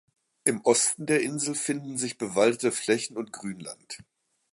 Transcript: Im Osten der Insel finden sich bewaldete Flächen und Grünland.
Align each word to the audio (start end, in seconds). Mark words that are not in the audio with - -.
Im 0.45 0.61
Osten 0.61 1.05
der 1.05 1.21
Insel 1.21 1.53
finden 1.53 1.95
sich 1.95 2.17
bewaldete 2.17 2.71
Flächen 2.71 3.17
und 3.17 3.31
Grünland. 3.31 3.99